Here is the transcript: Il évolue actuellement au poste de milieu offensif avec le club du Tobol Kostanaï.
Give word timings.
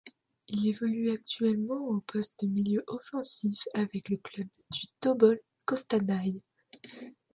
Il 0.47 0.67
évolue 0.67 1.11
actuellement 1.11 1.87
au 1.87 1.99
poste 1.99 2.43
de 2.43 2.49
milieu 2.49 2.83
offensif 2.87 3.59
avec 3.75 4.09
le 4.09 4.17
club 4.17 4.47
du 4.71 4.81
Tobol 4.99 5.39
Kostanaï. 5.65 6.41